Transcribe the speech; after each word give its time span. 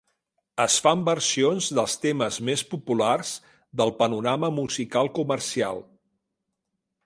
Es 0.63 0.77
fan 0.85 1.03
versions 1.09 1.67
dels 1.79 1.97
temes 2.07 2.39
més 2.49 2.65
populars 2.73 3.35
del 3.83 3.95
panorama 4.03 4.53
musical 4.59 5.15
comercial. 5.21 5.87